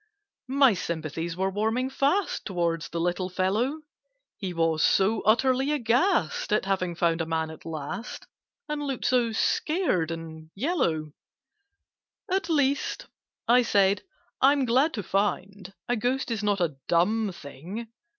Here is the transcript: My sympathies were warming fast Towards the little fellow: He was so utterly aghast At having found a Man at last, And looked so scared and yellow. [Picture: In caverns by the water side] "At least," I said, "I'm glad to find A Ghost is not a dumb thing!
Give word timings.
My 0.47 0.73
sympathies 0.73 1.37
were 1.37 1.51
warming 1.51 1.91
fast 1.91 2.43
Towards 2.43 2.89
the 2.89 2.99
little 2.99 3.29
fellow: 3.29 3.81
He 4.35 4.51
was 4.51 4.81
so 4.81 5.21
utterly 5.27 5.71
aghast 5.73 6.51
At 6.51 6.65
having 6.65 6.95
found 6.95 7.21
a 7.21 7.25
Man 7.27 7.51
at 7.51 7.67
last, 7.67 8.25
And 8.67 8.81
looked 8.81 9.05
so 9.05 9.31
scared 9.31 10.09
and 10.09 10.49
yellow. 10.55 11.03
[Picture: 11.03 11.11
In 11.11 11.13
caverns 11.35 11.67
by 11.67 12.33
the 12.33 12.33
water 12.33 12.33
side] 12.33 12.35
"At 12.35 12.49
least," 12.55 13.05
I 13.47 13.61
said, 13.61 14.01
"I'm 14.41 14.65
glad 14.65 14.93
to 14.95 15.03
find 15.03 15.73
A 15.87 15.95
Ghost 15.95 16.31
is 16.31 16.41
not 16.43 16.59
a 16.61 16.77
dumb 16.87 17.31
thing! 17.31 17.87